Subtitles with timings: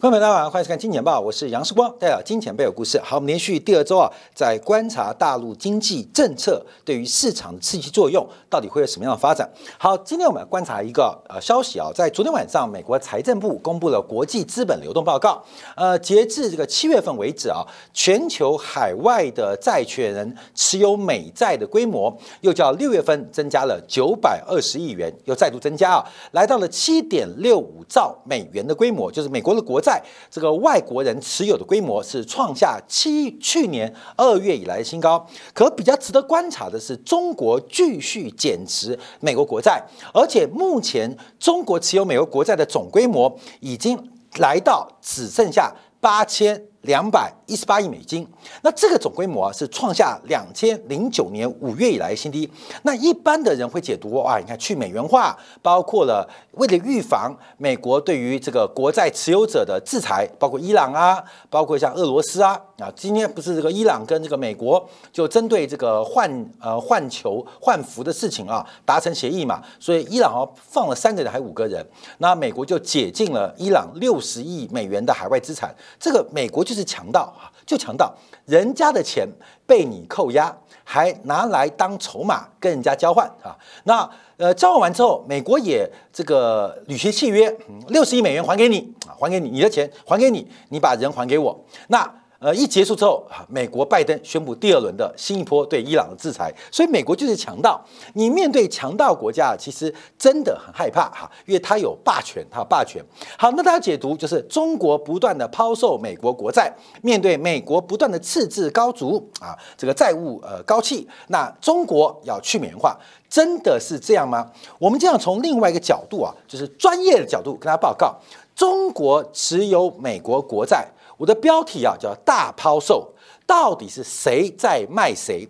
[0.00, 3.00] 朋友们大家好，欢迎收看《金钱报》，我是杨世光，带来金钱背后故事。
[3.00, 9.50] 好，我们连续第二周啊，在观察大陆经济政策对于市场的刺激作用，到底会有什么样的发展？
[9.76, 15.42] 好，今天我们观察一个呃消息啊，在昨天晚上，美国财政部公布了国际资本流动报告。
[15.74, 29.87] 呃，截至这个七月份为止啊，全球海外的债权人持有美债的规模，又叫六月份增加了九百二十亿元，又再度增加啊，来到了七点六五兆美元的规模，就是美国的国债。
[29.88, 43.98] 在这个外国人持有的规模是创下七去年二月以来的新高，可比较值得观察的是，中国继续减持美国国债，而且目前中国持有美国国债的总规模已经
[44.36, 46.67] 来到只剩下八千。
[46.82, 48.26] 两百一十八亿美金，
[48.62, 52.48] 那这个总规模啊是创下两千零九年五月以来新低。
[52.82, 71.84] 那一般的人会解读啊，你看去美元化，包括了为了预防美国对于这个国债持有者的制裁，包括伊朗啊，包括像俄罗斯啊啊，今天不是这个伊朗跟这个美国就针对这个换呃换球换服的事情啊达成协议嘛，所以伊朗啊放了三个人还五个人，
[72.18, 76.67] 那美国就解禁了伊朗六十亿美元的海外资产，这个美国。
[76.68, 79.26] 就是强盗啊，就强盗，人家的钱
[79.66, 83.56] 被你扣押，还拿来当筹码跟人家交换啊。
[83.84, 91.58] 那呃，交换完之后，美国也这个履行契约，六十亿美元还给你啊，还给你，你的钱还给你，你把人还给我。
[91.86, 92.17] 那。
[92.40, 97.84] 呃，一结束之后，美国拜登宣布第二轮的新一波对伊朗的制裁，所以美国就是强盗。
[98.14, 103.04] 你面对强盗国家，其实真的很害怕哈，因为它有霸权，它有霸权。
[103.36, 106.72] 好，那大家解读就是中国不断的抛售美国国债，
[107.02, 112.96] 面对美国不断的赤字高足啊，这个债务呃高企，那中国要去美元化，
[113.28, 114.48] 真的是这样吗？
[114.78, 118.16] 我们这样从另外一个角度啊，就是专业的角度跟大家报告，
[118.54, 120.86] 中国持有美国国债。
[121.18, 123.12] 我的标题啊叫大抛售，
[123.46, 125.46] 到底是谁在卖谁？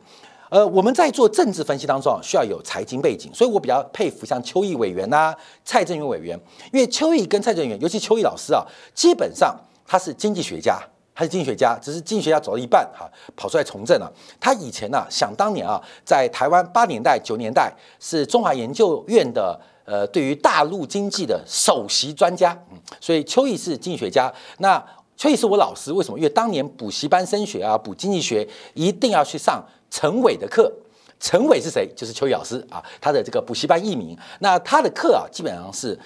[0.51, 6.41] 呃，我们在做政治分析当中啊，需要有财经背景，所以我比较佩服像邱毅委员呐、蔡正元委员，
[6.73, 9.55] 因为邱毅跟蔡正元，尤其邱毅老师啊，基本上
[9.87, 10.81] 他是经济学家，
[11.15, 13.07] 他是经济学家，只是经济学家走到一半哈，
[13.37, 14.11] 跑出来从政了。
[14.41, 17.71] 他以前呢，想当年啊，在台湾八年代、九年代
[18.01, 24.83] 是中华研究院的呃，对于大陆经济的首席专家，嗯，所以邱毅是经济学家，那。
[25.19, 26.17] 邱毅是我老师，为什么？
[26.17, 30.73] 因为当年补习班升学啊，补经济学一定要去上陈伟的课。
[31.19, 31.91] 陈伟是谁？
[31.97, 34.17] 就是邱毅老师啊，他的这个补习班艺名。
[34.39, 35.99] 那他的课啊，基本上是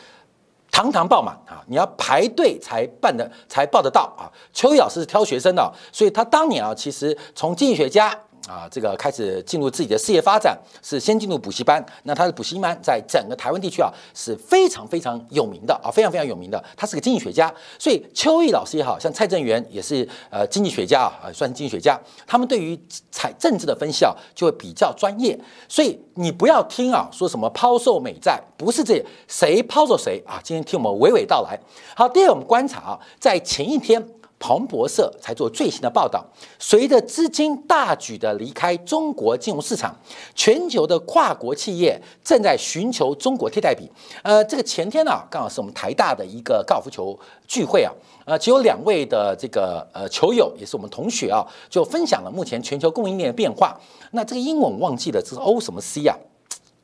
[0.70, 4.32] 堂堂爆满啊，你要排队才办的，才报得到啊。
[4.54, 8.18] 邱毅老师是挑学生的，所以他当年啊，其实从经济学家。
[8.48, 11.84] 啊，这个开始进入自己的事业发展，是先进入补习班。
[12.02, 16.62] 那他的补习班在整个台湾地区啊是非常非常有名的啊，非常非常有名的。
[16.76, 21.98] 他是个经济学家，所以邱毅老师也好像蔡正元也是呃经济学家啊，算是经济学家。
[22.26, 22.78] 他们对于
[23.10, 25.38] 财政治的分析啊就会比较专业。
[25.68, 30.40] 所以你不要听啊说什么抛售美债，不是这谁抛售谁啊。
[30.42, 31.58] 今天听我们娓娓道来。
[31.94, 34.04] 好，第二我们观察啊，在前一天。
[34.42, 36.26] 彭博社才做最新的报道，
[36.58, 39.94] 随着资金大举的离开中国金融市场，
[40.34, 43.88] 全球的跨国企业正在寻求中国替代品。
[44.24, 47.16] 呃，这个前天呢，刚好是我们台大的一个高尔夫球
[47.46, 47.92] 聚会啊，
[48.24, 53.78] 呃，只有两位的这个呃球友，也是我们同学啊，就分享了目前全球供应链的变化。
[54.10, 56.16] 那这个英文忘记了，这是 O 什么 C 啊？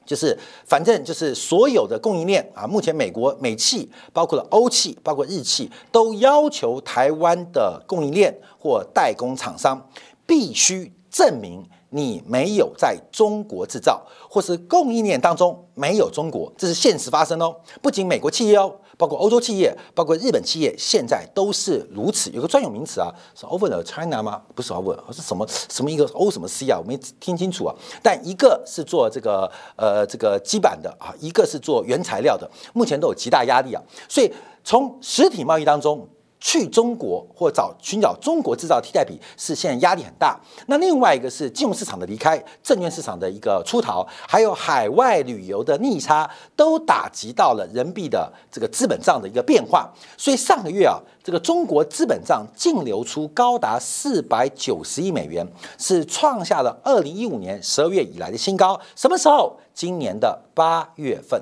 [0.08, 9.86] 就是，反正就是所有的供应链啊，目前美国美企，包括了欧企，包括日企，都要求台湾的供应链或代工厂商
[10.26, 17.54] 必须证明你没有在中国制造，或是供应链当中没有中国，这是现实发生哦。
[17.82, 18.74] 不仅美国企业哦。
[18.98, 22.28] 包括欧洲企业，包括日本企业，现在都是如此。
[22.32, 24.42] 有个专有名词啊，是 over the China 吗？
[24.54, 26.78] 不是 over，是什么什么一个 O 什么 C 啊？
[26.78, 27.74] 我没听清楚啊。
[28.02, 33.80] 但一个是做这个呃这个基板的啊，一个是做原材料的，目前都有极大压力啊。
[34.08, 34.30] 所以
[34.64, 36.06] 从实体贸易当中。
[36.40, 40.38] 去中国或找寻找中国制造替代品是现在压力很大。
[40.66, 49.92] 那另外一个是金融市场的离开，证券市场的一个出逃，还有海外旅游的逆差，都打击到了人民币的这个资本账的一个变化。
[50.16, 55.46] 所以上个月啊，这个中国资本账净流出高达四百九十亿美元，
[55.78, 58.80] 是创下了二零一五年十二月以来的新高。
[58.94, 59.58] 什么时候？
[59.74, 61.40] 今年的八月份。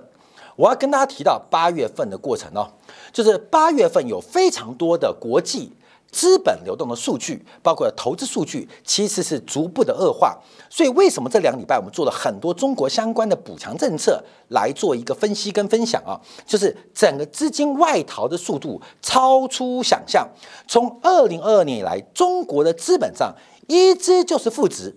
[0.56, 2.68] 我要跟大家提到八月份的过程哦。
[3.12, 5.72] 就是八月份有非常多的国际
[6.10, 10.38] 资本流动的数据，包括投资数据，其实是逐步的恶化。
[10.70, 16.20] 所以，为什么这两礼拜我们做了很多中国相关的补强政策来做一个分析跟分享啊？
[16.46, 20.28] 就是整个资金外逃的速度超出想象。
[20.66, 23.34] 从二零二二年以来，中国的资本上
[23.68, 24.94] 一直就是负值。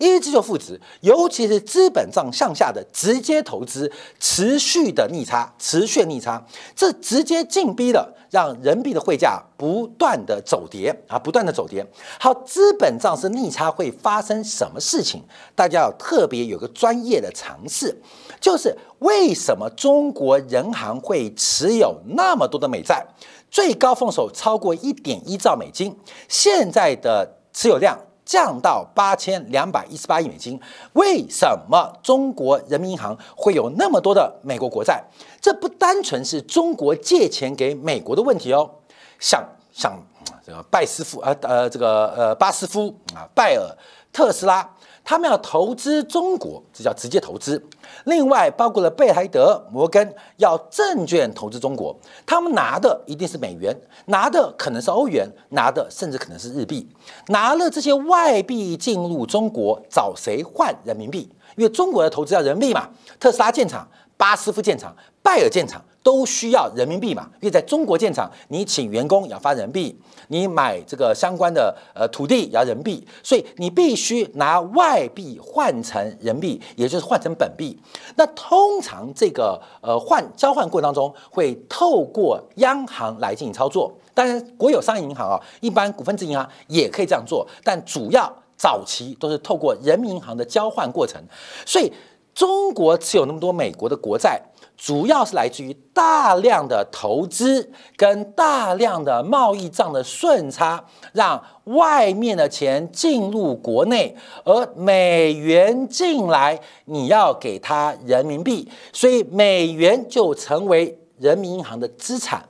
[0.00, 6.42] 一直就负值，尤其是资本账向下的直接投资持续的逆差，持续逆差，
[6.74, 11.86] 这直接进逼了，让人民币的汇价不断的走跌啊，不断的走跌。
[12.18, 15.22] 好，资本账是逆差会发生什么事情？
[15.54, 17.94] 大家要特别有个专业的尝试，
[18.40, 23.06] 就是为什么中国人行会持有那么多的美债，
[23.50, 25.94] 最高奉手超过一点一兆美金，
[26.26, 27.98] 现在的持有量。
[28.30, 30.56] 降到八千两百一十八亿美金，
[30.92, 35.02] 为什么中国人民银行会有那么多的美国国债？
[35.40, 38.70] 这不单纯是中国借钱给美国的问题哦，
[39.18, 40.00] 像像
[40.46, 43.76] 这个拜斯夫啊呃这个呃巴斯夫啊拜尔
[44.12, 44.64] 特斯拉。
[45.04, 47.60] 他们要投资中国，这叫直接投资。
[48.04, 53.76] 另外，包括了贝莱德、摩根要证券投资中国，他们拿的一定是美元，
[54.06, 56.88] 拿的可能是欧元，拿的甚至可能是日币。
[57.28, 61.28] 拿了这些外币进入中国，找谁换人民币？
[61.56, 62.88] 因为中国的投资要人民币嘛。
[63.18, 65.82] 特斯拉建厂，巴斯夫建厂，拜尔建厂。
[66.02, 67.28] 都需要人民币嘛？
[67.40, 77.78] 因为在中国建厂，你请员工要发人民币，你买这个相关的呃土地要人民币，所以你必须拿外币换成人民币，也就是换成本币。
[78.16, 83.92] 那通常这个呃换交换过程当中，会透过央行来进行操作。
[84.14, 91.22] 当然，国有商业银行啊，一般股份制银行也可以这样做，但主要早期都是透过人民银行的交换过程。
[91.66, 91.92] 所以，
[92.34, 94.40] 中国持有那么多美国的国债。
[94.82, 100.82] 主要是来自于大量的投资跟大量的贸易账的顺差，
[101.12, 112.42] 让外面的钱进入国内，而美元进来，你要给他人民币，所以美元就成为人民银行的资产，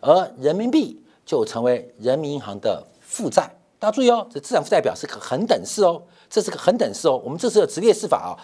[0.00, 3.48] 而人民币就成为人民银行的负债。
[3.78, 8.34] 大家注意哦，这资产负债表是个恒等式哦，这是个恒等式哦，我们这是个直列式法啊。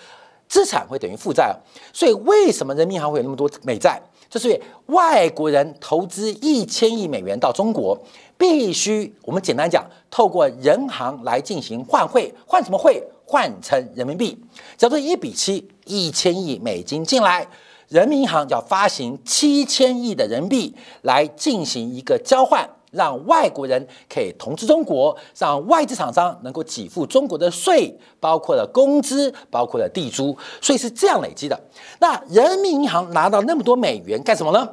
[0.51, 1.57] 资产会等于负债，
[1.93, 4.03] 所以为什么人民银行会有那么多美债？
[4.29, 7.97] 就是外国人投资一千亿美元到中国，
[8.37, 13.01] 必须我们简单讲，透过人行来进行换汇，换什么汇？
[13.25, 14.37] 换成人民币。
[14.77, 17.47] 假如一比七，一千亿美金进来，
[17.87, 22.69] 人民银行要发行七千亿的人民币来进行一个交换。
[22.91, 31.59] 让外国人可以投资中国，让外资厂商能够给付中国的税，包括了工资，包括了地租，所以是这样累积的。
[32.01, 34.69] 那人民银行拿到那么多美元干什么呢？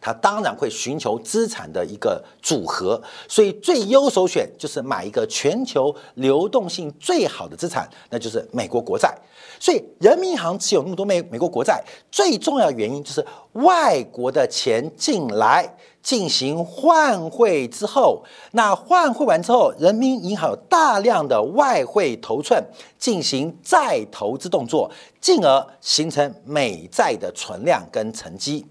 [0.00, 9.12] 他当然会寻求资产的一个组合，所以最优首选就是买一个全球流动性最好的资产，那就是美国国债。
[9.58, 15.76] 所以人民银行持有那么多美美国国债，最重要的原因就是外国的钱进来。
[16.08, 22.64] 进行换汇之后，那换汇完之后，人民银行有大量的外汇头寸
[22.96, 24.90] 进行再投资动作，
[25.20, 28.64] 进而形成美债的存量跟沉积。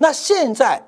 [0.00, 0.82] 那现在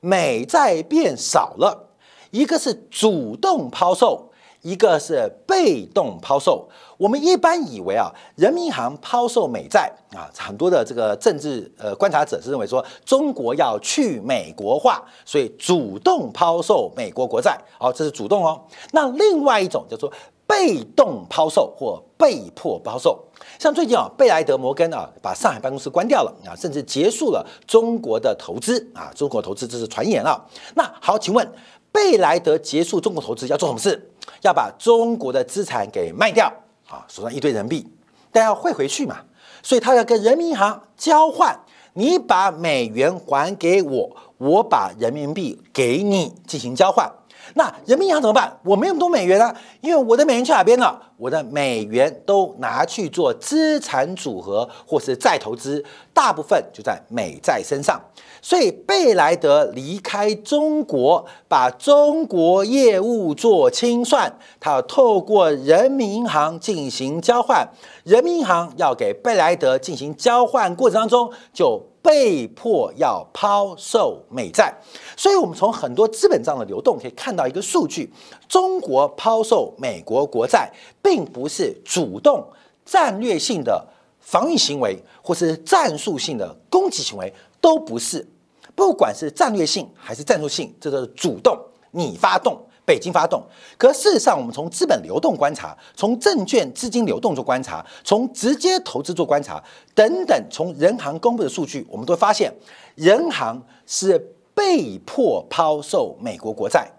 [0.00, 1.90] 美债变少了，
[2.30, 4.30] 一个是主动抛售。
[4.64, 6.66] 一个是被动抛售，
[6.96, 18.58] 我们一般以为啊，人民银行抛售美债啊，很多的这个政治呃观察者是认为说中国要去美国化，所以主动抛售美国国债，好，这是主动哦。
[18.92, 20.10] 那另外一种叫做
[20.46, 23.22] 被动抛售或被迫抛售，
[23.58, 30.42] 像最近啊，贝莱德摩根啊把上海办公室关掉了啊，甚至结束了中国的投资啊，中国投资这是传言啊。
[30.74, 31.46] 那好，请问
[31.94, 34.10] 贝莱德结束中国投资要做什么事？
[34.42, 36.52] 要把中国的资产给卖掉
[36.88, 37.88] 啊，手上一堆人民币，
[38.32, 39.18] 但要汇回去嘛，
[39.62, 41.56] 所以他要跟人民银行交换，
[41.92, 47.08] 你把美元还给我，我把人民币给你进行交换。
[47.52, 48.58] 那人民银行怎么办？
[48.64, 50.98] 我没有那么多美元啊，因为我的美元去哪边了？
[51.16, 58.00] 我的美元都拿去做资产组合或是再投资，大部分就在美债身上。
[58.42, 67.68] 所以贝莱德离开中国，把中国业务做清算，他要透过人民银行进行交换，
[68.04, 71.93] 人民银行要给贝莱德进行交换过程当中就。
[72.04, 74.74] 被迫要抛售美债，
[75.16, 78.12] 所以我们从很多资本账的流动可以看到一个数据：
[78.46, 80.70] 中国抛售美国国债，
[81.02, 82.46] 并不是主动
[82.84, 83.88] 战略性的
[84.20, 88.28] 防御行为，或是战术性的攻击行为，都不是。
[88.74, 91.58] 不管是战略性还是战术性，这都是主动。
[91.92, 93.42] 你发动，北京发动。
[93.76, 99.62] 可事实上，我们从资本流动观察，从证券资金流动做观察，从直接投资做观察
[99.94, 102.52] 等等，从人行公布的数据，我们都发现，
[102.94, 104.18] 人行是
[104.54, 106.90] 被迫抛售美国国债。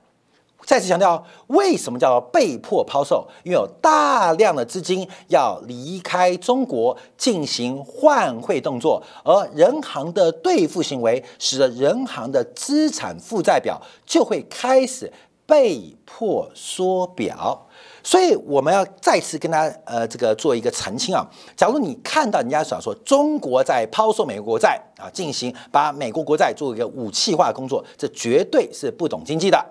[0.65, 3.27] 再次强调，为什么叫被迫抛售？
[3.43, 15.13] 因为有大量的资金要离开中国进行换汇动作，而人行的兑付行为，使得人行的资产负债表就会开始
[15.45, 17.67] 被迫缩表。
[18.03, 21.25] 所以我们要再次跟他呃这个做一个澄清啊。
[21.57, 29.65] 假如你看到人家想说中国在抛售美国国债啊，进行把美国国债做一个武器化工作，这绝对是不懂经济的。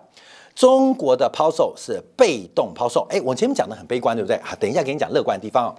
[0.55, 4.37] 中国的抛售是被动抛售，哎，我前面讲的很悲观，对不对？
[4.37, 5.75] 啊，等一下给你讲乐观的地方。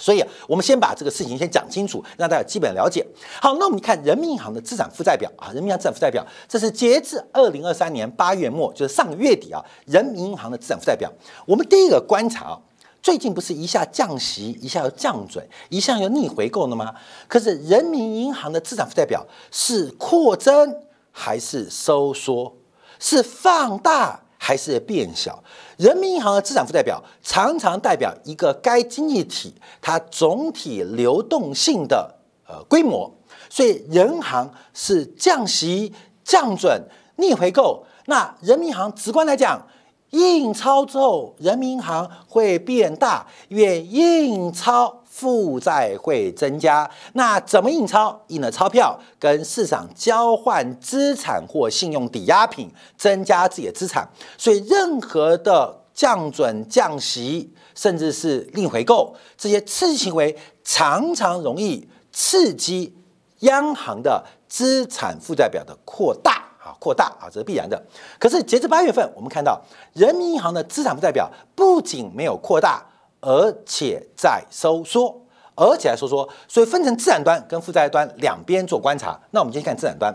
[0.00, 3.06] 所以啊，我们先把这个事情先讲清楚，让大家基本了解。
[3.40, 11.12] 好，那我们看人民银行的资产负债表啊，人民银行资产负债表，这是截至二零二三年八月末，就是上个月底啊，人民银行的资产负债表。
[11.46, 12.58] 我们第一个观察啊，
[13.02, 16.94] 最近不是一下降息，一下又降准，一下又逆回购了吗？
[17.28, 20.74] 可是人民银行的资产负债表是扩增
[21.12, 22.56] 还是收缩？
[22.98, 25.42] 是放大还是变小？
[25.80, 33.10] 人民银行的资产负债表常常代表一个该经济体它总体流动性的呃规模，
[33.48, 36.82] 所以人行是降息、降准、
[37.16, 37.82] 逆回购。
[38.04, 39.66] 那人民银行直观来讲，
[40.10, 44.96] 印钞之后，人民银行会变大，因为印钞。
[45.12, 48.18] 负债会增加，那怎么印钞？
[48.28, 54.08] 印了钞票跟市场交换资产或信用抵押品，增加自己的资产。
[54.38, 62.96] 所以，任何的降准、降息，甚至是逆回购这些刺激行为，常常容易刺激
[63.40, 67.82] 央行的资产负债表的扩大扩大啊，这是必然的。
[68.18, 69.60] 可是，截至八月份，我们看到
[69.94, 72.86] 人民银行的资产负债表不仅没有扩大。
[73.22, 75.14] 而且在收缩，
[75.54, 79.20] 而且在收缩，所以分成资产端跟负债端两边做观察。
[79.30, 80.10] 那我们先看资产端，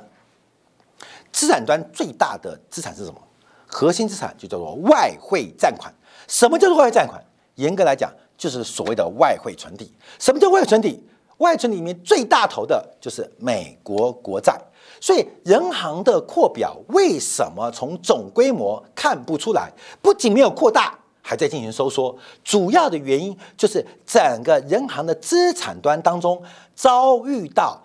[1.31, 3.21] 资产端最大的资产是什么？
[3.67, 5.93] 核心资产就叫做外汇占款。
[6.27, 7.23] 什么叫做外汇占款？
[7.53, 9.93] 严格来讲，就是所谓的外汇存底。
[10.17, 11.07] 什么叫外汇存底？
[11.37, 14.59] 外存里面最大头的就是美国国债。
[15.01, 19.71] 所以，人行的扩表为什么从总规模看不出来？
[20.01, 20.97] 不仅没有扩大。
[21.27, 26.39] 还在进行收缩，主要的原因就是整个人行的资产端当中
[26.75, 27.81] 遭遇到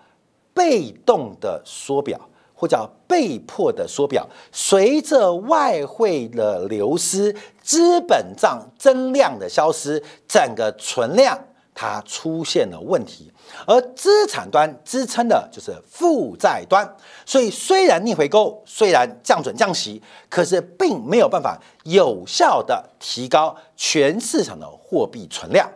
[0.53, 2.21] 被动的缩表，
[2.55, 4.29] 或叫被迫的缩表。
[4.53, 11.39] 随着外汇的流失，资本账增量的消失，整个存量。
[11.81, 13.33] 它出现了问题，
[13.67, 16.87] 而资产端支撑的就是负债端，
[17.25, 25.67] 所以虽然逆回购，虽然降准降息，可是并没有办法有效的提高全市场的货币存量。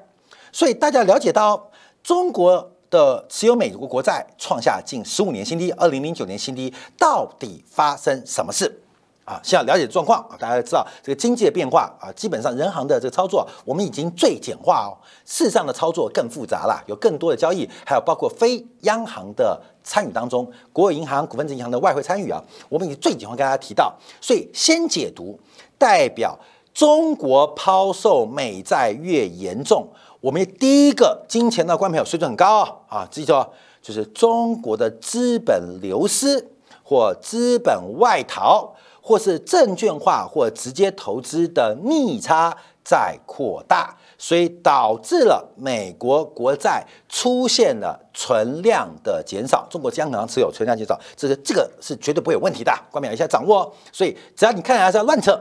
[0.52, 1.70] 所以大家了解到，
[2.02, 8.82] 中国的持有美国国债创下近十五年新低，二零零九年新低，到底发生什么事？
[9.24, 14.92] 啊，先要了解状况啊，大家知道这个经济的变化啊，基本上人行的这个操作，我们已经最简化哦。
[15.24, 23.94] 事实上的操作更复杂了，有更多的交易，还有包括非央行的参与当中，国有银行、股份制银行的外汇参与啊，我们已经最简化跟大家提到。
[24.20, 25.40] 所以先解读，
[25.78, 26.38] 代表
[26.74, 29.88] 中国抛售美债越严重，
[30.20, 33.32] 我们第一个金钱的观众朋友水准很高啊，记住，
[33.80, 36.50] 就是中国的资本流失
[36.82, 38.73] 或资本外逃。
[39.06, 49.66] 或是证券化或直接投资的逆差在扩大，所以导致了美国国债出现了存量的减少。
[49.68, 53.70] 中国央行持有存量减少，这个这个是绝对不会有问题的，关键要一下掌握。
[53.92, 55.38] 所以只要你看起来是乱扯，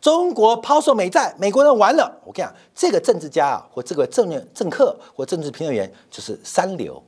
[0.00, 2.12] 中国抛售美债，美国人完了。
[2.24, 7.00] 我跟你讲，这个政治家啊，或这个政政客或政治评论员，就是三流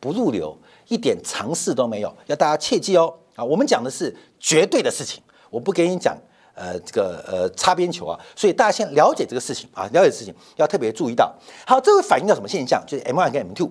[0.00, 3.14] 不入流，一点常识都没有，要大家切记哦。
[3.36, 5.22] 啊，我们讲的是绝对的事情。
[5.50, 6.16] 我不给你讲，
[6.54, 11.34] 呃，这个呃擦边球啊，所以大家先了解这个事情啊，了解事情要特别注意到。
[11.66, 12.82] 好，这会反映到什么现象？
[12.86, 13.70] 就是 M one 跟 M two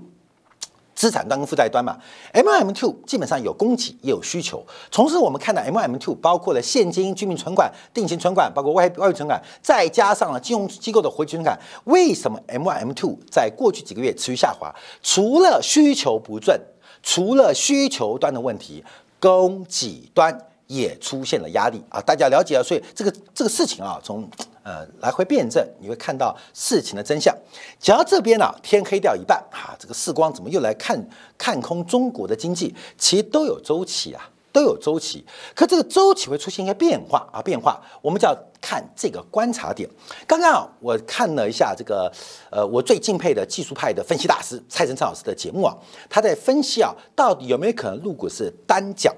[0.96, 1.98] 资产端跟负债端嘛。
[2.34, 4.65] M1 M two 基本上有供给也有需求。
[4.89, 11.60] 同时，我们看到 M1 M two 包括了现金、居民存款、定型存款，包括外外汇存款，再加上了金融机构的活期存款。
[11.84, 14.74] 为什么 M1 M two 在过去几个月持续下滑？
[15.03, 16.58] 除了需求不振，
[17.03, 18.82] 除了需求端的问题，
[19.20, 20.48] 供给端。
[20.67, 22.01] 也出现了压力啊！
[22.01, 24.27] 大家了解了，所以这个这个事情啊，从
[24.63, 27.36] 呃来回辩证，你会看到事情的真相。
[27.79, 31.00] 讲到这边呢，天黑掉一半啊，这个世光怎么又来看
[31.38, 32.74] 看空中国的经济？
[32.98, 39.88] 其实都有周期啊，都有周期，可这个周期会出现一些变化啊，变化，我们就要看这个观察点。
[40.25, 42.12] 刚刚啊，我看了一下这个，
[42.50, 45.77] 呃，我最敬佩的技术派的分析大师蔡成昌老师的节目啊，
[46.10, 49.13] 他在分析啊，到底有没有可能入股是单脚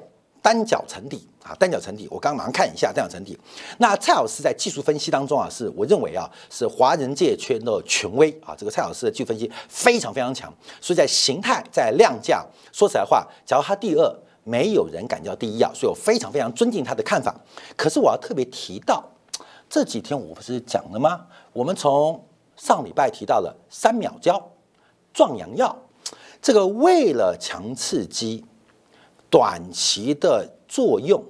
[0.47, 2.07] 单脚沉底啊，单脚沉底。
[2.09, 3.37] 我刚刚马上看一下单脚沉底。
[3.79, 8.55] 那蔡老师在技术分析当中啊，是我认为啊，是华人界圈的权威啊。
[8.57, 10.49] 这个蔡老师的技术分析非常非常强，
[10.79, 14.19] 所以在形态在量价，说实在话，假如他第二。
[14.49, 17.35] 没有人敢叫第一啊，所以我非常非常尊敬他的看法。
[17.75, 19.03] 可是我要特别提到，
[19.69, 21.25] 这几天我不是讲了吗？
[21.51, 22.25] 我们从
[22.55, 24.41] 上礼拜提到了三秒胶、
[25.13, 25.77] 壮阳药，
[26.41, 28.45] 这个为了强刺激，
[29.29, 31.23] 短期的作用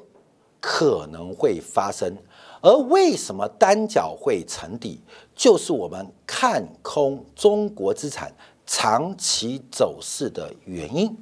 [0.59, 2.17] 可能会发生。
[2.61, 4.99] 而为什么单脚会沉底，
[5.35, 8.33] 就是我们看空中国资产
[8.65, 11.15] 长期走势的原因。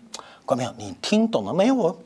[0.45, 1.99] 观众朋友，你听懂了没有？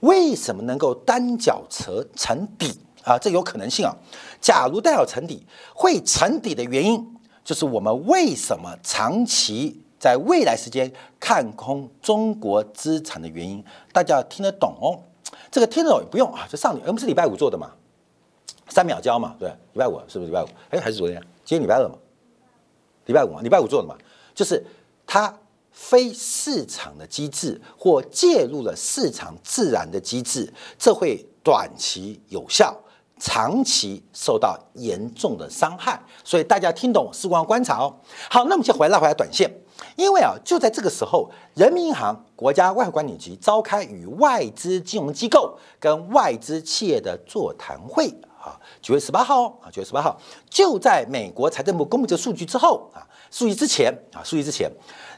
[0.00, 3.18] 为什么能够单脚沉沉底啊？
[3.18, 3.92] 这有可能性啊。
[4.40, 5.44] 假如单脚沉底
[5.74, 7.04] 会沉底的原因，
[7.42, 15.00] 就是我们为什么长期在未来时间看空中国资产的原因，大家要听得懂哦。
[15.50, 17.70] 这个听得懂也不用啊，这上礼我们是礼拜五做的嘛，
[18.68, 20.48] 三秒交嘛，对，礼拜五是不是礼拜五？
[20.70, 21.20] 哎，还是昨天？
[21.44, 21.94] 今天礼拜二嘛？
[23.06, 23.40] 礼拜五嘛？
[23.42, 23.96] 礼拜五做的嘛？
[24.34, 24.64] 就是
[25.06, 25.34] 它。
[25.70, 32.76] 非市场的机制或介入了市场自然的机制，这会短期有效，
[33.20, 36.02] 长期受到严重的伤害。
[36.24, 37.94] 所以大家听懂时光观察哦。
[38.28, 39.48] 好，那我们先回来拉回来短线，
[39.96, 48.08] 因为啊，就在这个时候，人民银行、国家外汇管理局召开与外资金融机构跟外资企业的座谈会
[48.40, 54.70] 啊，九月十八号啊，九月十八号就在美国财政部公布这数据之后啊，数据之前啊，数据之前。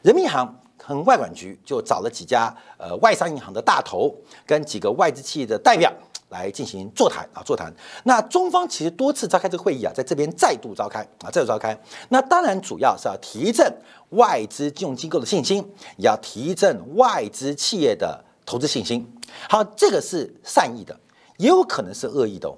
[0.03, 4.15] 人民银行和外管局就找了几家呃外商银行的大头，
[4.47, 5.93] 跟几个外资企业的代表
[6.31, 7.71] 来进行座谈啊座谈。
[8.05, 11.79] 那中方其实多次召开这个会议啊，在这边再度召开啊再度召开。
[12.09, 13.71] 那当然主要是要提振
[14.11, 15.59] 外资金融机构的信心，
[15.99, 19.07] 也要提振外资企业的投资信心。
[19.49, 20.99] 好，这个是善意的，
[21.37, 22.51] 也有可能是恶意的，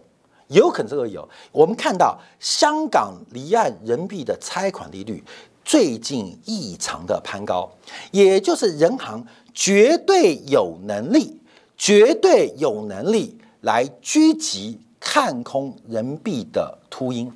[0.46, 1.28] 也有可能是恶意哦。
[1.50, 5.22] 我们看到香港离岸人民币的拆款利率。
[5.64, 7.70] 最近异常的攀高，
[8.10, 11.40] 也就是人行绝对有能力，
[11.76, 17.32] 绝对有能力来狙击看空人民币的秃鹰，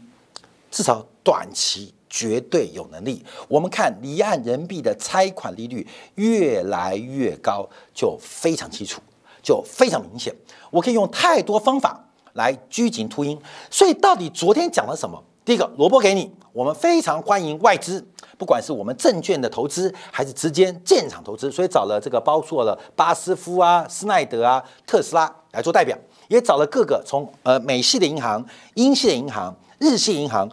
[0.70, 3.24] 至少短期绝对有能力。
[3.48, 9.00] 我们看离岸人民币的拆款利率越来越高，就非常清楚，
[9.42, 10.34] 就非常明显。
[10.70, 15.22] 我可以用太多方法来狙击秃鹰，所以到底昨天讲了什么？
[15.44, 18.04] 第一个萝卜给你，我们非常欢迎外资。
[18.36, 25.96] 不管是我们证券的投资，还是直接建厂投资，所以找了这个包括了巴斯夫啊、施耐德啊、特斯拉来做代表，
[26.28, 30.48] 也找了各个从呃美系的银行、英系的银行、日系银行、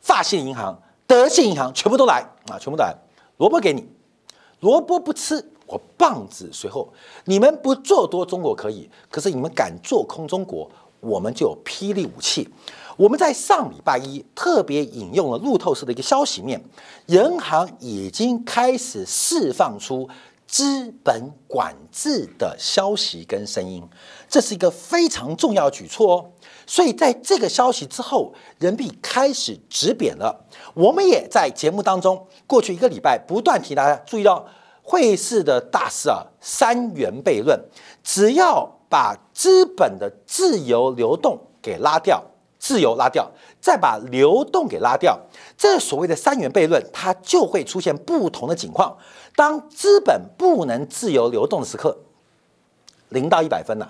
[0.00, 2.94] 法系银行、德系银行，全部都来啊，全部都来。
[3.38, 3.86] 萝卜给你，
[4.60, 6.92] 萝卜不吃，我棒子随后。
[7.26, 12.48] 你们不做多中国可以，可是你们敢做空中国，我们就有霹雳武器。
[12.96, 16.58] 我们在上礼拜一特别引用了路透社的一个消息面，
[17.04, 20.08] 人行已经开始释放出
[20.46, 23.82] 资本管制的消息跟声音，
[24.28, 26.30] 这是一个非常重要的举措哦。
[26.66, 30.46] 所以在这个消息之后，人民币开始止贬了。
[30.74, 34.46] 我们也在节目当中过去一个礼拜不断提大家注意到
[34.82, 37.60] 汇市的大事啊，三元悖论，
[38.02, 42.22] 只要把资本的自由流动给拉掉。
[42.58, 43.30] 自由拉掉，
[43.66, 45.18] 再把流动给拉掉，
[45.58, 48.96] 这所谓的三元悖论，它就会出现不同的情况。
[49.34, 51.98] 当资本不能自由流动的时刻，
[53.08, 53.88] 零到一百分呐。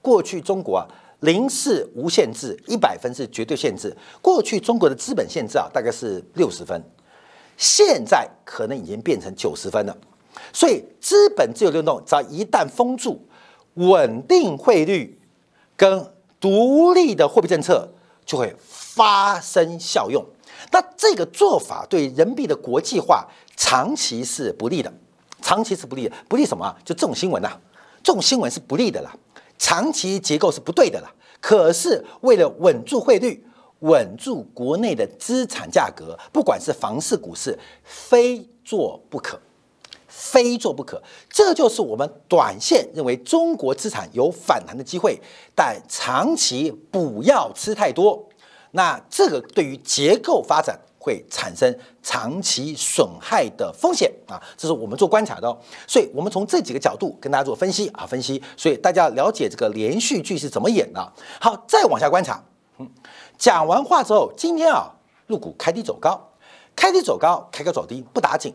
[0.00, 0.86] 过去中国啊，
[1.18, 3.92] 零是无限制，一百分是绝对限制。
[4.22, 6.80] 过去中国的资本限制啊，大概是六十分，
[7.56, 9.98] 现在可能已经变成九十分了。
[10.52, 13.20] 所以资本自由流动，只要一旦封住，
[13.74, 15.18] 稳定汇率
[15.76, 16.06] 跟
[16.38, 17.88] 独立的货币政策。
[18.28, 18.54] 就会
[18.98, 20.24] 发生效用，
[20.72, 23.24] 那这个做法对人民币的国际化
[23.56, 24.92] 长期是不利的，
[25.40, 26.76] 长期是不利的，不利什么啊？
[26.84, 27.48] 就这种新闻呐，
[28.02, 29.14] 这种新闻是不利的啦，
[29.56, 31.14] 长期结构是不对的啦。
[31.40, 33.46] 可是为了稳住汇率，
[33.78, 39.38] 稳住国内的资产价格，不管是房市、股市，非做不可。
[40.08, 45.20] 非做不可，这就是我们短线认为中国资产有反弹的机会，
[45.54, 48.27] 但长期不要吃太多。
[48.72, 51.24] 那这个对于结构发展会。
[51.30, 55.48] 产生长期损害的风险啊，这是我们做观察的。
[55.48, 55.56] 哦。
[55.86, 58.42] 所以，我们从这几个角度跟大家做分析啊，分析。
[58.56, 61.12] 所以大家了解这个连续剧是怎么演的。
[61.40, 62.42] 好，再往下观察。
[62.78, 62.86] 嗯，
[63.38, 64.92] 讲完话之后，今天啊，
[65.26, 66.28] 入股开低走高，
[66.76, 68.52] 开低走高，开高走低不打紧，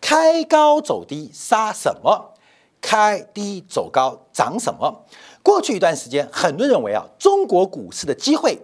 [0.00, 2.32] 开高走低杀什么？
[2.80, 5.04] 开低走高涨什么？
[5.42, 8.58] 过去一段时间，很多人认为啊，中国股市的机会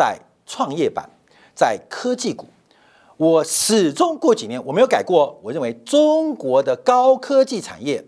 [0.00, 1.10] 在创业板，
[1.54, 2.46] 在科技股。
[3.18, 8.02] 我始终过几年我没有改过，我认为中国的高科技产业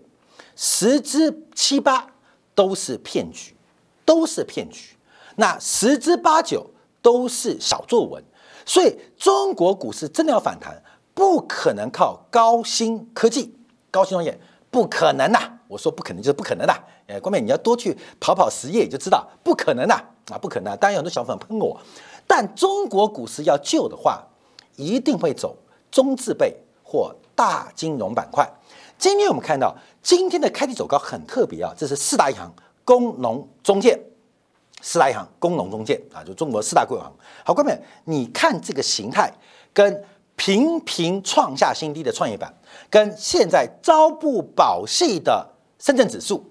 [0.56, 2.06] 十之七八
[2.54, 3.54] 都是骗局，
[4.06, 4.96] 都是骗局。
[5.36, 6.70] 那十之八九
[7.02, 8.24] 都是小作文。
[8.64, 13.54] 所以中国股市真的要反弹，不可能靠高新科技、
[13.90, 14.40] 高新创业。
[14.70, 15.38] 不可能呐！
[15.68, 16.72] 我说不可能就是不可能的。
[17.06, 20.00] 哎，关键你要多去跑跑实业，就知道不可能呐！
[20.30, 20.76] 啊不可能。
[20.78, 21.80] 当然有很多小粉喷我，
[22.26, 24.22] 但中国股市要救的话，
[24.76, 25.56] 一定会走
[25.90, 28.48] 中字辈或大金融板块。
[28.98, 32.52] 今天我们看到今天的开低走高很特别啊，这是四大银行、
[32.84, 33.98] 工农中建，
[34.80, 37.12] 四大银行、工农中建啊，就中国四大国有行。
[37.44, 39.32] 好，关键你看这个形态
[39.72, 40.04] 跟。
[40.34, 42.52] 频频创下新低的创业板，
[42.90, 45.46] 跟现在朝不保夕的
[45.78, 46.42] 深圳指数，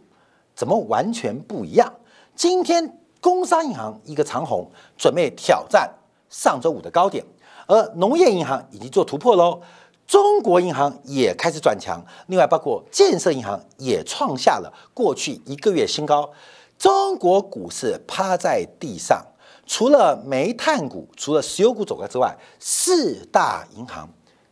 [0.55, 1.91] 怎么完全不一样？
[2.35, 5.89] 今天工商银行一个长红，准备挑战
[6.29, 7.23] 上周五的高点，
[7.67, 9.61] 而农业银行已经做突破喽，
[10.05, 16.29] 中国银行也开始转强，另外包括建设银行也创下了过去一个月新高，
[16.77, 19.23] 中国股市趴在地上。
[19.67, 24.09] 除了煤炭股、除了石油股走高之外，四大银行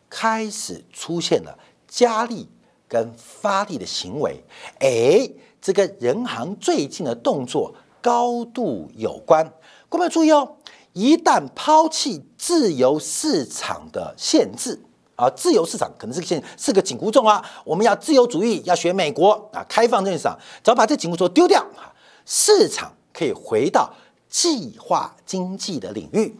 [0.09, 2.47] 开始出现了加力
[2.87, 4.41] 跟发力的行为。
[4.79, 5.29] 哎，
[5.59, 9.51] 这个人行最近的动作高度有关。
[9.87, 10.57] 各位注意哦，
[10.93, 14.79] 一旦抛弃自由市场的限制
[15.15, 17.43] 啊，自由市场可能是个限，是个紧箍咒啊。
[17.63, 21.93] 我们要自由主义，要学美国啊，开放市场，只要把这紧箍咒丢掉啊，
[22.25, 23.91] 市场可以回到。
[24.31, 26.37] 计划经济的领域，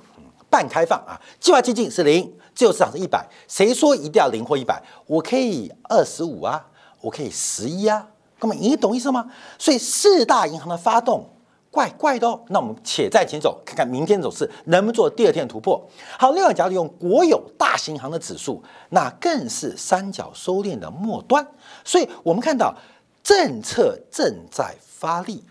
[0.48, 3.28] 半开放啊，计划经济是零，自由市场是一百。
[3.48, 4.80] 谁说一定要零或一百？
[5.08, 6.68] 我可以二十五啊，
[7.02, 9.32] 我可以十一啊，各位，你懂意思吗？
[9.58, 11.28] 所以四大银行的发动
[11.72, 12.42] 怪怪的哦。
[12.50, 15.82] 那我们且在前走，看看明天走势能不能做第二天突破。
[16.18, 21.48] 好，另外假如用国有大型行的指数，那更是三角收敛的末端。
[21.84, 22.76] 所以我们看到
[23.24, 25.44] 政策正在发力，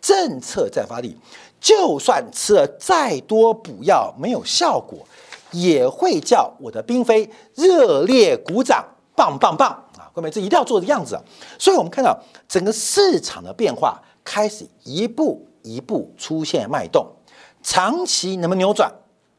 [0.00, 1.16] 政策在发力。
[1.60, 4.98] 就算吃了再多补药没有效果，
[5.52, 10.10] 也会叫我的兵妃热烈鼓掌，棒棒棒啊！
[10.12, 11.22] 各位，这一定要做的样子啊。
[11.56, 17.06] 所以，我们看到整个市场的变化开始一步一步出现脉动，
[17.62, 18.92] 长期能不能扭转，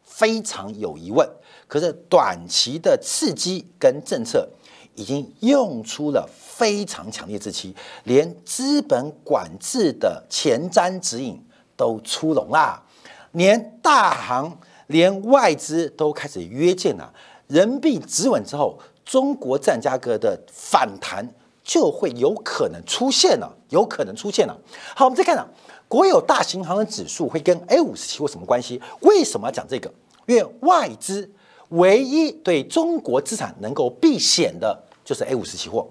[0.04, 1.28] 非常有疑问。
[1.68, 4.48] 可是，短期的刺激跟政策
[4.96, 11.42] 已经用出了非常强烈之期，连资本管制的前瞻指引。
[11.76, 12.84] 都出笼啦，
[13.32, 17.12] 连大行、连外资都开始约见了。
[17.48, 21.28] 人民币止稳之后，中国占价格的反弹
[21.64, 24.56] 就会有可能出现了，有可能出现了。
[24.96, 25.48] 好，我们再看啊，
[25.94, 28.82] 国有大型行的指数会跟 A 五十期货什么关系？
[29.02, 29.94] 为什么要讲这个？
[30.26, 31.30] 因为外资
[31.70, 35.88] 唯一对中国资产能够避险的，就是 A 五十期货。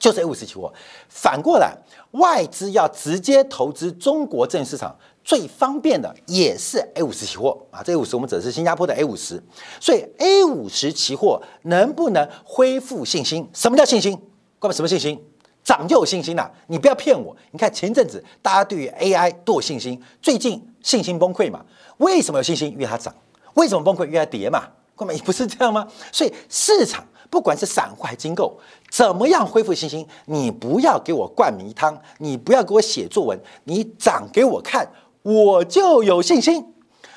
[0.00, 0.72] 就是 A 五十期货，
[1.08, 1.72] 反过来，
[2.10, 7.84] 外资要直接投资中国证券市场，最方便的也是 A 五十期货啊。
[7.84, 9.40] 这 A 五十我们指的是新加坡的 A 五十，
[9.80, 13.48] 所以 A 五十期货能不能恢复信心？
[13.54, 14.20] 什么叫信心？
[14.58, 15.24] 各位，什么信心？
[15.66, 16.48] 涨就有信心了。
[16.68, 17.36] 你不要骗我。
[17.50, 21.64] 你看前阵子大家对于 AI 都有信心，最近信心崩溃嘛？
[21.96, 22.70] 为什么有信心？
[22.70, 23.12] 因为它涨。
[23.54, 24.06] 为什么崩溃？
[24.06, 24.62] 因为它跌嘛？
[24.94, 25.88] 各位，不是这样吗？
[26.12, 27.04] 所以市场。
[27.28, 28.56] 不管是散户还是机构，
[28.88, 30.06] 怎么样恢复信心？
[30.26, 34.88] 你不要给我灌迷汤，你不要给我写作文，你涨给我看，
[35.22, 36.64] 我就有信心。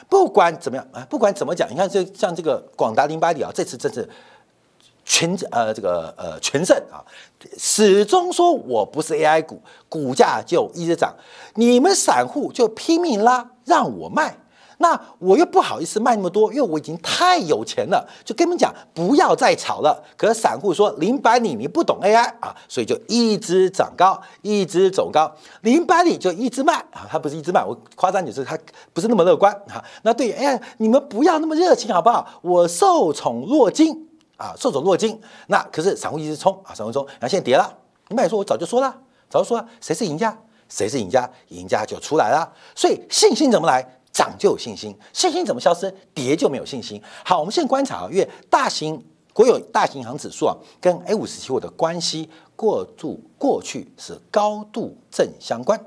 [0.10, 4.10] 不管怎么样啊，不管怎么讲，你看这像这个广达零八里啊，这次真是
[5.10, 7.02] 全呃这个呃全胜啊，
[7.58, 11.16] 始终说我不是 AI 股，股价就一直涨，
[11.56, 14.38] 你们散户就拼命拉，让我卖。
[14.82, 20.02] 那我又不好意思卖那么多，因为我已经太有钱了，就跟你们讲不要再炒了。
[20.16, 28.56] 可散户说零百里你不懂 AI 啊，所以就一直涨高，一直走高，零百里就一直卖啊，它不是一直卖，我夸张就是它
[28.94, 29.84] 不是那么乐观啊。
[30.04, 32.26] 那对，哎，你们不要那么热情好不好？
[32.42, 34.08] 我受宠若惊
[34.40, 35.20] 啊，受宠若惊。
[35.48, 37.72] 那可是散户一直冲啊，散户冲，然后现在跌了。
[38.08, 38.96] 你们说，我早就说了，
[39.30, 40.36] 早就说了，谁是赢家？
[40.68, 41.30] 谁是赢家？
[41.50, 42.52] 赢家就出来了。
[42.74, 43.86] 所以信心怎么来？
[44.12, 45.94] 涨就有信心，信心怎么消失？
[46.16, 47.02] 跌就没有信心。
[47.24, 49.02] 好，我们现在观察啊，因为大型
[49.34, 55.80] 国有大型银行指数啊，跟 A 五十期货的关系过度过去是高度正相关，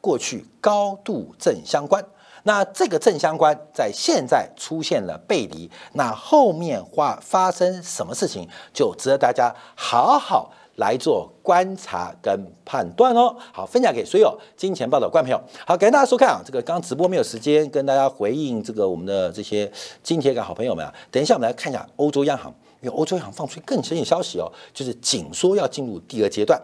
[0.00, 2.04] 过去高度正相关。
[2.44, 10.52] 那这个正相关在现在出现了背离，那后面发发生什么事情，就值得大家好好。
[10.76, 13.36] 来做观察跟判断哦。
[13.52, 15.50] 好，分享给所有金钱报的观众朋友。
[15.66, 16.40] 好，感谢大家收看啊。
[16.42, 19.70] 这个刚直播没有时间跟大家回应这个我们的这些
[20.02, 20.94] 金铁杆好朋友们啊。
[21.10, 22.50] 等一下我们来看一下欧洲央行，
[22.80, 26.58] 因为欧洲央行放出更新的消息哦，就是紧缩要进入第二阶段，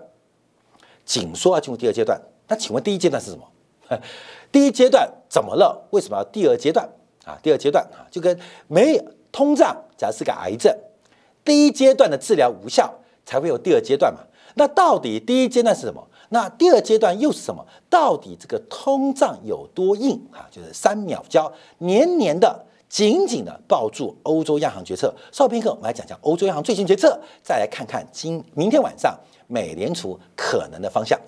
[1.04, 2.18] 紧缩要进入第二阶段。
[2.48, 3.44] 那请问第一阶段是什么？
[4.52, 5.86] 第一阶段怎么了？
[5.90, 6.88] 为什么要第二阶段
[7.24, 7.38] 啊？
[7.42, 10.76] 第二阶段啊，就跟没有通胀，假设是个癌症，
[11.44, 12.92] 第一阶段的治疗无效。
[13.28, 14.20] 才会有第二阶段嘛？
[14.54, 16.06] 那到底第一阶段是什么？
[16.28, 17.66] 那第二阶段又是什么？
[17.90, 20.46] 到底这个通胀有多硬啊？
[20.48, 25.12] 就是三秒胶，年年的紧紧的抱住欧洲央行决策。
[25.32, 29.18] 稍片刻，我们来讲讲欧洲央行最新决策，再来看看今明天晚上
[29.48, 31.20] 美联储可能的方向。